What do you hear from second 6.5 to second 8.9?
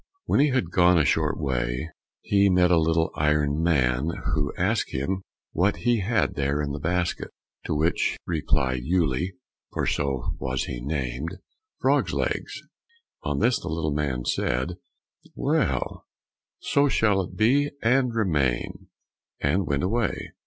in the basket, to which replied